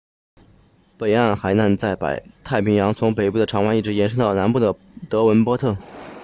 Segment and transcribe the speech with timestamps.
[0.97, 4.75] 北岸海滩位于北港区内在太平洋上从北部的长湾 long bay 一直延伸到南部的
[5.11, 5.77] 德文波特 devonport